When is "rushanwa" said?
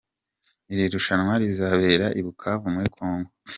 0.93-1.33